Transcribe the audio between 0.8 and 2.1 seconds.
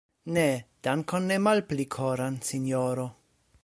dankon ne malpli